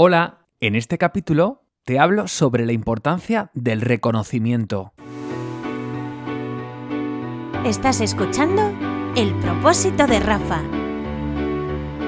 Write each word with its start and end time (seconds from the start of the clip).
Hola, 0.00 0.46
en 0.60 0.76
este 0.76 0.96
capítulo 0.96 1.64
te 1.82 1.98
hablo 1.98 2.28
sobre 2.28 2.64
la 2.64 2.70
importancia 2.70 3.50
del 3.52 3.80
reconocimiento. 3.80 4.92
Estás 7.64 8.00
escuchando 8.00 8.72
El 9.16 9.34
propósito 9.40 10.06
de 10.06 10.20
Rafa. 10.20 10.62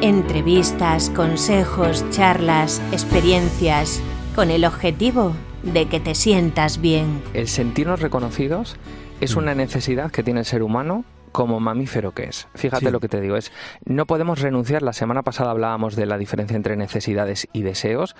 Entrevistas, 0.02 1.10
consejos, 1.10 2.08
charlas, 2.10 2.80
experiencias, 2.92 4.00
con 4.36 4.52
el 4.52 4.66
objetivo 4.66 5.32
de 5.64 5.88
que 5.88 5.98
te 5.98 6.14
sientas 6.14 6.80
bien. 6.80 7.20
El 7.34 7.48
sentirnos 7.48 8.00
reconocidos 8.00 8.76
es 9.20 9.34
una 9.34 9.56
necesidad 9.56 10.12
que 10.12 10.22
tiene 10.22 10.38
el 10.38 10.46
ser 10.46 10.62
humano 10.62 11.04
como 11.32 11.60
mamífero 11.60 12.12
que 12.12 12.24
es. 12.24 12.48
Fíjate 12.54 12.86
Sí. 12.86 12.90
lo 12.92 13.00
que 13.00 13.08
te 13.08 13.20
digo, 13.20 13.36
es 13.36 13.52
no 13.84 14.06
podemos 14.06 14.40
renunciar, 14.40 14.82
la 14.82 14.92
semana 14.92 15.22
pasada 15.22 15.50
hablábamos 15.50 15.96
de 15.96 16.06
la 16.06 16.18
diferencia 16.18 16.56
entre 16.56 16.76
necesidades 16.76 17.48
y 17.52 17.62
deseos, 17.62 18.16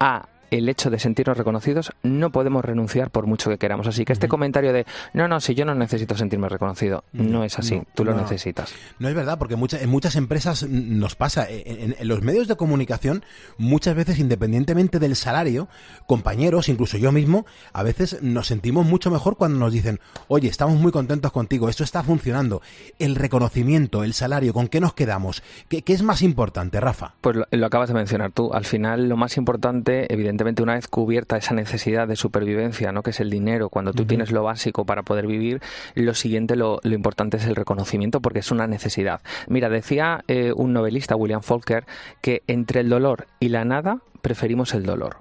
a 0.00 0.28
el 0.56 0.68
hecho 0.68 0.90
de 0.90 0.98
sentirnos 0.98 1.36
reconocidos, 1.36 1.92
no 2.02 2.30
podemos 2.30 2.64
renunciar 2.64 3.10
por 3.10 3.26
mucho 3.26 3.50
que 3.50 3.58
queramos. 3.58 3.86
Así 3.86 4.04
que 4.04 4.12
este 4.12 4.28
comentario 4.28 4.72
de, 4.72 4.86
no, 5.12 5.28
no, 5.28 5.40
si 5.40 5.54
yo 5.54 5.64
no 5.64 5.74
necesito 5.74 6.16
sentirme 6.16 6.48
reconocido, 6.48 7.04
no 7.12 7.44
es 7.44 7.58
así, 7.58 7.76
no, 7.76 7.84
tú 7.94 8.04
lo 8.04 8.12
no. 8.14 8.22
necesitas. 8.22 8.72
No 8.98 9.08
es 9.08 9.14
verdad, 9.14 9.38
porque 9.38 9.54
en 9.54 9.88
muchas 9.90 10.16
empresas 10.16 10.62
nos 10.68 11.14
pasa. 11.16 11.46
En, 11.48 11.80
en- 11.80 11.96
en 11.98 12.08
los 12.08 12.22
medios 12.22 12.48
de 12.48 12.56
comunicación, 12.56 13.24
muchas 13.58 13.94
veces, 13.94 14.18
independientemente 14.18 14.98
del 14.98 15.16
salario, 15.16 15.68
compañeros, 16.06 16.68
incluso 16.68 16.96
yo 16.98 17.12
mismo, 17.12 17.46
a 17.72 17.82
veces 17.82 18.18
nos 18.22 18.46
sentimos 18.46 18.86
mucho 18.86 19.10
mejor 19.10 19.36
cuando 19.36 19.58
nos 19.58 19.72
dicen, 19.72 20.00
oye, 20.28 20.48
estamos 20.48 20.76
muy 20.80 20.92
contentos 20.92 21.32
contigo, 21.32 21.68
esto 21.68 21.84
está 21.84 22.02
funcionando. 22.02 22.62
El 22.98 23.14
reconocimiento, 23.16 24.04
el 24.04 24.12
salario, 24.14 24.52
¿con 24.52 24.68
qué 24.68 24.80
nos 24.80 24.94
quedamos? 24.94 25.42
¿Qué, 25.68 25.82
qué 25.82 25.92
es 25.92 26.02
más 26.02 26.22
importante, 26.22 26.80
Rafa? 26.80 27.14
Pues 27.20 27.36
lo, 27.36 27.46
lo 27.50 27.66
acabas 27.66 27.88
de 27.88 27.94
mencionar 27.94 28.32
tú. 28.32 28.52
Al 28.52 28.64
final, 28.64 29.08
lo 29.08 29.16
más 29.16 29.36
importante, 29.36 30.12
evidentemente, 30.12 30.43
una 30.62 30.74
vez 30.74 30.88
cubierta 30.88 31.36
esa 31.36 31.54
necesidad 31.54 32.08
de 32.08 32.16
supervivencia, 32.16 32.92
¿no? 32.92 33.02
que 33.02 33.10
es 33.10 33.20
el 33.20 33.30
dinero, 33.30 33.68
cuando 33.68 33.92
tú 33.92 34.04
tienes 34.04 34.30
lo 34.30 34.42
básico 34.42 34.84
para 34.84 35.02
poder 35.02 35.26
vivir, 35.26 35.60
lo 35.94 36.14
siguiente, 36.14 36.56
lo, 36.56 36.80
lo 36.82 36.94
importante 36.94 37.36
es 37.36 37.46
el 37.46 37.56
reconocimiento, 37.56 38.20
porque 38.20 38.40
es 38.40 38.50
una 38.50 38.66
necesidad. 38.66 39.20
Mira, 39.48 39.68
decía 39.68 40.24
eh, 40.28 40.52
un 40.54 40.72
novelista, 40.72 41.16
William 41.16 41.42
Faulkner, 41.42 41.84
que 42.20 42.42
entre 42.46 42.80
el 42.80 42.88
dolor 42.88 43.26
y 43.40 43.48
la 43.48 43.64
nada 43.64 43.98
preferimos 44.24 44.72
el 44.72 44.84
dolor. 44.84 45.18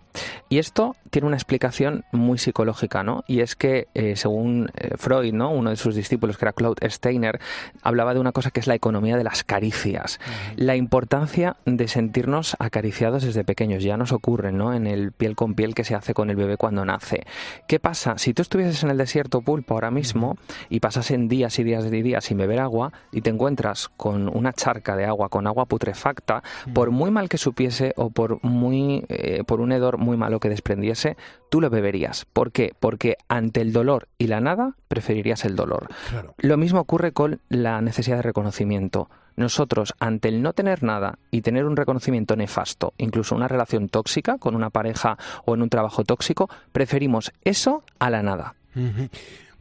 Y 0.48 0.60
esto 0.60 0.96
tiene 1.10 1.28
una 1.28 1.36
explicación 1.36 2.06
muy 2.14 2.38
psicológica, 2.38 3.04
¿no? 3.04 3.24
Y 3.28 3.42
es 3.42 3.56
que, 3.56 3.88
eh, 3.94 4.16
según 4.16 4.72
eh, 4.76 4.92
Freud, 4.98 5.34
¿no? 5.34 5.52
Uno 5.52 5.72
de 5.72 5.76
sus 5.76 5.94
discípulos, 5.94 6.38
que 6.38 6.46
era 6.46 6.54
Claude 6.54 6.90
Steiner, 6.90 7.40
hablaba 7.82 8.14
de 8.14 8.22
una 8.22 8.32
cosa 8.32 8.50
que 8.50 8.62
es 8.62 8.68
la 8.68 8.76
economía 8.76 9.18
de 9.18 9.26
las 9.26 9.44
caricias. 9.44 10.20
La 10.56 10.78
importancia 10.78 11.58
de 11.66 11.88
sentirnos 11.90 12.56
acariciados 12.60 13.24
desde 13.24 13.44
pequeños. 13.44 13.84
Ya 13.84 13.98
nos 13.98 14.14
ocurre, 14.14 14.54
¿no? 14.54 14.74
En 14.74 14.88
el 14.88 15.12
piel 15.12 15.36
con 15.36 15.54
piel 15.54 15.76
que 15.76 15.84
se 15.84 15.96
hace 15.96 16.14
con 16.14 16.30
el 16.30 16.38
bebé 16.38 16.56
cuando 16.56 16.86
nace. 16.86 17.26
¿Qué 17.68 17.80
pasa? 17.80 18.18
Si 18.18 18.34
tú 18.34 18.42
estuvieses 18.42 18.84
en 18.84 18.90
el 18.90 18.98
desierto 18.98 19.42
pulpo 19.42 19.74
ahora 19.74 19.92
mismo 19.92 20.38
y 20.70 20.80
pasasen 20.80 21.28
días 21.28 21.60
y 21.60 21.64
días 21.64 21.86
y 21.86 22.02
días 22.02 22.24
sin 22.24 22.38
beber 22.38 22.60
agua 22.62 22.94
y 23.12 23.20
te 23.20 23.30
encuentras 23.30 23.90
con 23.98 24.30
una 24.34 24.54
charca 24.54 24.96
de 24.96 25.06
agua, 25.06 25.28
con 25.28 25.46
agua 25.46 25.66
putrefacta, 25.66 26.42
por 26.74 26.92
muy 26.92 27.12
mal 27.12 27.28
que 27.28 27.38
supiese 27.38 27.94
o 27.98 28.10
por 28.10 28.42
muy 28.44 28.93
eh, 29.10 29.44
por 29.46 29.62
un 29.62 29.72
hedor 29.72 29.98
muy 29.98 30.18
malo 30.18 30.40
que 30.40 30.50
desprendiese, 30.50 31.18
tú 31.50 31.62
lo 31.62 31.70
beberías. 31.70 32.26
¿Por 32.32 32.52
qué? 32.52 32.74
Porque 32.80 33.18
ante 33.28 33.62
el 33.62 33.74
dolor 33.74 34.08
y 34.18 34.28
la 34.28 34.40
nada 34.40 34.76
preferirías 34.88 35.46
el 35.46 35.56
dolor. 35.56 35.88
Claro. 36.10 36.36
Lo 36.38 36.58
mismo 36.58 36.80
ocurre 36.80 37.12
con 37.12 37.42
la 37.50 37.82
necesidad 37.82 38.18
de 38.18 38.24
reconocimiento. 38.24 39.10
Nosotros, 39.36 39.96
ante 40.00 40.30
el 40.30 40.42
no 40.42 40.54
tener 40.54 40.84
nada 40.84 41.18
y 41.32 41.42
tener 41.42 41.66
un 41.66 41.76
reconocimiento 41.76 42.36
nefasto, 42.36 42.94
incluso 42.98 43.36
una 43.36 43.48
relación 43.48 43.90
tóxica 43.90 44.38
con 44.38 44.56
una 44.56 44.70
pareja 44.70 45.18
o 45.46 45.56
en 45.56 45.64
un 45.64 45.70
trabajo 45.70 46.04
tóxico, 46.04 46.50
preferimos 46.72 47.32
eso 47.44 47.84
a 48.00 48.10
la 48.10 48.22
nada. 48.22 48.56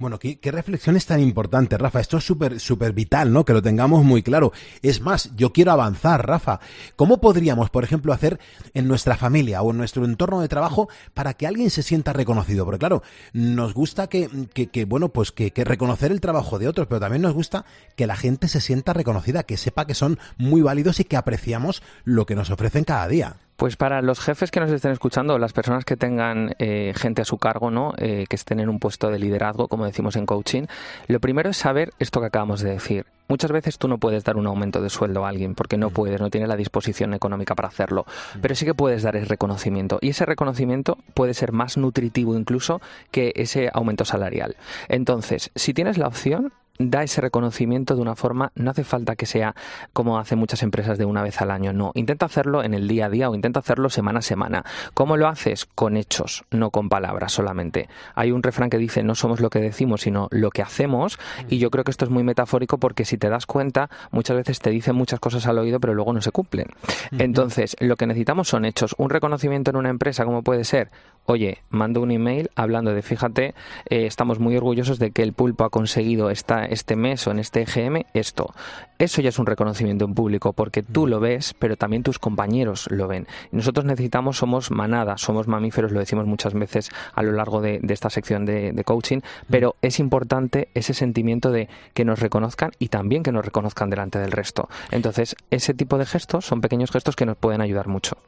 Bueno, 0.02 0.18
¿qué, 0.18 0.40
qué 0.40 0.50
reflexión 0.50 0.96
es 0.96 1.06
tan 1.06 1.20
importante, 1.20 1.78
Rafa. 1.78 2.00
Esto 2.00 2.16
es 2.16 2.24
súper, 2.24 2.58
súper 2.58 2.92
vital, 2.92 3.32
¿no? 3.32 3.44
Que 3.44 3.52
lo 3.52 3.62
tengamos 3.62 4.02
muy 4.02 4.20
claro. 4.24 4.50
Es 4.82 5.00
más, 5.00 5.30
yo 5.36 5.52
quiero 5.52 5.70
avanzar, 5.70 6.26
Rafa. 6.26 6.58
¿Cómo 6.96 7.20
podríamos, 7.20 7.70
por 7.70 7.84
ejemplo, 7.84 8.12
hacer 8.12 8.40
en 8.74 8.88
nuestra 8.88 9.16
familia 9.16 9.62
o 9.62 9.70
en 9.70 9.76
nuestro 9.78 10.04
entorno 10.04 10.40
de 10.40 10.48
trabajo 10.48 10.88
para 11.14 11.34
que 11.34 11.46
alguien 11.46 11.70
se 11.70 11.84
sienta 11.84 12.12
reconocido? 12.12 12.64
Porque 12.64 12.80
claro, 12.80 13.04
nos 13.32 13.74
gusta 13.74 14.08
que, 14.08 14.28
que, 14.52 14.70
que, 14.70 14.86
bueno, 14.86 15.10
pues 15.10 15.30
que, 15.30 15.52
que 15.52 15.62
reconocer 15.62 16.10
el 16.10 16.20
trabajo 16.20 16.58
de 16.58 16.66
otros, 16.66 16.88
pero 16.88 16.98
también 16.98 17.22
nos 17.22 17.34
gusta 17.34 17.64
que 17.94 18.08
la 18.08 18.16
gente 18.16 18.48
se 18.48 18.60
sienta 18.60 18.94
reconocida, 18.94 19.44
que 19.44 19.56
sepa 19.56 19.86
que 19.86 19.94
son 19.94 20.18
muy 20.36 20.62
válidos 20.62 20.98
y 20.98 21.04
que 21.04 21.16
apreciamos 21.16 21.80
lo 22.02 22.26
que 22.26 22.34
nos 22.34 22.50
ofrecen 22.50 22.82
cada 22.82 23.06
día. 23.06 23.36
Pues 23.56 23.76
para 23.76 24.02
los 24.02 24.20
jefes 24.20 24.50
que 24.50 24.60
nos 24.60 24.70
estén 24.70 24.92
escuchando, 24.92 25.38
las 25.38 25.52
personas 25.52 25.84
que 25.84 25.96
tengan 25.96 26.54
eh, 26.58 26.92
gente 26.96 27.22
a 27.22 27.24
su 27.24 27.38
cargo, 27.38 27.70
¿no? 27.70 27.92
Eh, 27.98 28.26
que 28.28 28.36
estén 28.36 28.60
en 28.60 28.68
un 28.68 28.78
puesto 28.78 29.10
de 29.10 29.18
liderazgo, 29.18 29.68
como 29.68 29.84
decimos 29.84 30.16
en 30.16 30.26
coaching, 30.26 30.64
lo 31.06 31.20
primero 31.20 31.50
es 31.50 31.56
saber 31.56 31.92
esto 31.98 32.20
que 32.20 32.26
acabamos 32.26 32.60
de 32.60 32.70
decir. 32.70 33.06
Muchas 33.28 33.52
veces 33.52 33.78
tú 33.78 33.88
no 33.88 33.98
puedes 33.98 34.24
dar 34.24 34.36
un 34.36 34.46
aumento 34.46 34.82
de 34.82 34.90
sueldo 34.90 35.24
a 35.24 35.28
alguien 35.28 35.54
porque 35.54 35.78
no 35.78 35.90
puedes, 35.90 36.20
no 36.20 36.28
tienes 36.28 36.48
la 36.48 36.56
disposición 36.56 37.14
económica 37.14 37.54
para 37.54 37.68
hacerlo, 37.68 38.04
pero 38.42 38.54
sí 38.54 38.66
que 38.66 38.74
puedes 38.74 39.02
dar 39.02 39.16
el 39.16 39.26
reconocimiento 39.26 39.98
y 40.02 40.10
ese 40.10 40.26
reconocimiento 40.26 40.98
puede 41.14 41.32
ser 41.32 41.52
más 41.52 41.76
nutritivo 41.76 42.36
incluso 42.36 42.82
que 43.10 43.32
ese 43.36 43.70
aumento 43.72 44.04
salarial. 44.04 44.56
Entonces, 44.88 45.50
si 45.54 45.72
tienes 45.72 45.96
la 45.98 46.08
opción, 46.08 46.52
da 46.78 47.02
ese 47.02 47.20
reconocimiento 47.20 47.94
de 47.94 48.02
una 48.02 48.16
forma, 48.16 48.52
no 48.54 48.70
hace 48.70 48.84
falta 48.84 49.16
que 49.16 49.26
sea 49.26 49.54
como 49.92 50.18
hacen 50.18 50.38
muchas 50.38 50.62
empresas 50.62 50.98
de 50.98 51.04
una 51.04 51.22
vez 51.22 51.40
al 51.40 51.50
año, 51.50 51.72
no, 51.72 51.92
intenta 51.94 52.26
hacerlo 52.26 52.62
en 52.62 52.74
el 52.74 52.88
día 52.88 53.06
a 53.06 53.10
día 53.10 53.30
o 53.30 53.34
intenta 53.34 53.60
hacerlo 53.60 53.90
semana 53.90 54.20
a 54.20 54.22
semana. 54.22 54.64
¿Cómo 54.94 55.16
lo 55.16 55.28
haces? 55.28 55.66
Con 55.66 55.96
hechos, 55.96 56.44
no 56.50 56.70
con 56.70 56.88
palabras 56.88 57.32
solamente. 57.32 57.88
Hay 58.14 58.32
un 58.32 58.42
refrán 58.42 58.70
que 58.70 58.78
dice 58.78 59.02
no 59.02 59.14
somos 59.14 59.40
lo 59.40 59.50
que 59.50 59.60
decimos, 59.60 60.02
sino 60.02 60.28
lo 60.30 60.50
que 60.50 60.62
hacemos 60.62 61.18
y 61.48 61.58
yo 61.58 61.70
creo 61.70 61.84
que 61.84 61.90
esto 61.90 62.04
es 62.04 62.10
muy 62.10 62.24
metafórico 62.24 62.78
porque 62.78 63.04
si 63.04 63.18
te 63.18 63.28
das 63.28 63.46
cuenta, 63.46 63.90
muchas 64.10 64.36
veces 64.36 64.58
te 64.60 64.70
dicen 64.70 64.96
muchas 64.96 65.20
cosas 65.20 65.46
al 65.46 65.58
oído 65.58 65.80
pero 65.80 65.94
luego 65.94 66.12
no 66.12 66.20
se 66.20 66.30
cumplen. 66.30 66.68
Entonces, 67.12 67.76
lo 67.80 67.96
que 67.96 68.06
necesitamos 68.06 68.48
son 68.48 68.64
hechos. 68.64 68.94
Un 68.98 69.10
reconocimiento 69.10 69.70
en 69.70 69.76
una 69.76 69.90
empresa, 69.90 70.24
¿cómo 70.24 70.42
puede 70.42 70.64
ser? 70.64 70.90
Oye, 71.24 71.58
mando 71.70 72.00
un 72.00 72.10
email 72.10 72.50
hablando 72.56 72.92
de, 72.92 73.02
fíjate, 73.02 73.54
eh, 73.88 74.06
estamos 74.06 74.40
muy 74.40 74.56
orgullosos 74.56 74.98
de 74.98 75.12
que 75.12 75.22
el 75.22 75.32
pulpo 75.32 75.64
ha 75.64 75.70
conseguido 75.70 76.30
esta, 76.30 76.64
este 76.72 76.96
mes 76.96 77.26
o 77.26 77.30
en 77.30 77.38
este 77.38 77.62
EGM 77.62 78.02
esto. 78.14 78.54
Eso 79.02 79.20
ya 79.20 79.30
es 79.30 79.38
un 79.40 79.46
reconocimiento 79.46 80.04
en 80.04 80.14
público 80.14 80.52
porque 80.52 80.84
tú 80.84 81.08
lo 81.08 81.18
ves, 81.18 81.56
pero 81.58 81.76
también 81.76 82.04
tus 82.04 82.20
compañeros 82.20 82.86
lo 82.88 83.08
ven. 83.08 83.26
Nosotros 83.50 83.84
necesitamos, 83.84 84.36
somos 84.36 84.70
manada, 84.70 85.18
somos 85.18 85.48
mamíferos, 85.48 85.90
lo 85.90 85.98
decimos 85.98 86.24
muchas 86.24 86.54
veces 86.54 86.88
a 87.12 87.24
lo 87.24 87.32
largo 87.32 87.60
de, 87.60 87.80
de 87.82 87.94
esta 87.94 88.10
sección 88.10 88.44
de, 88.44 88.70
de 88.70 88.84
coaching, 88.84 89.18
pero 89.50 89.74
es 89.82 89.98
importante 89.98 90.68
ese 90.74 90.94
sentimiento 90.94 91.50
de 91.50 91.68
que 91.94 92.04
nos 92.04 92.20
reconozcan 92.20 92.70
y 92.78 92.90
también 92.90 93.24
que 93.24 93.32
nos 93.32 93.44
reconozcan 93.44 93.90
delante 93.90 94.20
del 94.20 94.30
resto. 94.30 94.68
Entonces, 94.92 95.34
ese 95.50 95.74
tipo 95.74 95.98
de 95.98 96.06
gestos 96.06 96.46
son 96.46 96.60
pequeños 96.60 96.92
gestos 96.92 97.16
que 97.16 97.26
nos 97.26 97.36
pueden 97.36 97.60
ayudar 97.60 97.88
mucho. 97.88 98.18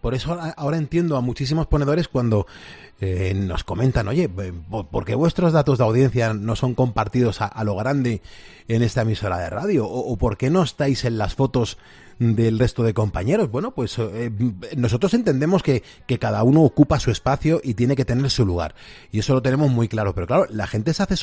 Por 0.00 0.14
eso 0.14 0.38
ahora, 0.56 0.76
entiendo 0.76 1.16
a 1.16 1.20
muchísimos 1.20 1.66
ponedores 1.66 2.06
cuando 2.06 2.46
eh, 3.00 3.34
nos 3.34 3.64
comentan, 3.64 4.06
oye, 4.06 4.30
eh, 4.38 4.52
¿por 4.70 4.86
por 4.86 5.04
qué 5.04 5.16
vuestros 5.16 5.52
datos 5.52 5.78
de 5.78 5.84
audiencia 5.84 6.32
no 6.32 6.54
son 6.54 6.76
compartidos 6.76 7.40
a, 7.40 7.46
a 7.46 7.64
lo 7.64 7.74
grande 7.74 8.22
en 8.68 8.82
esta 8.82 9.02
emisora 9.02 9.38
de 9.38 9.50
radio? 9.50 9.95
¿O, 9.98 10.16
por 10.16 10.36
qué 10.36 10.50
no 10.50 10.62
estáis 10.62 11.04
en 11.04 11.18
las 11.18 11.34
fotos 11.34 11.78
del 12.18 12.58
resto 12.58 12.82
de 12.82 12.94
compañeros? 12.94 13.50
Bueno, 13.50 13.72
pues 13.74 13.98
eh, 13.98 14.30
nosotros 14.76 15.12
entendemos 15.14 15.62
que, 15.62 15.82
que 16.06 16.18
cada 16.18 16.42
uno 16.44 16.62
ocupa 16.62 16.98
su 17.00 17.10
espacio 17.10 17.60
y 17.62 17.74
tiene 17.74 17.96
que 17.96 18.04
tener 18.04 18.30
su 18.30 18.46
lugar. 18.46 18.74
Y 19.12 19.18
eso 19.18 19.34
lo 19.34 19.42
tenemos 19.42 19.70
muy 19.70 19.88
claro. 19.88 20.14
Pero 20.14 20.26
claro, 20.26 20.46
la 20.50 20.66
gente 20.66 20.94
se 20.94 21.02
hace 21.02 21.14